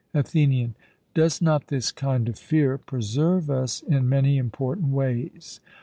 [0.15, 0.73] ATHENIAN:
[1.13, 5.59] Does not this kind of fear preserve us in many important ways?